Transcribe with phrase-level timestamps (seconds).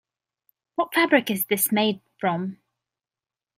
[0.77, 2.57] What fabric is this made from?